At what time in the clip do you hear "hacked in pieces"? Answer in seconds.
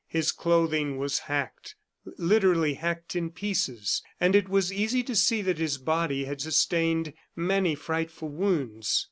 2.73-4.01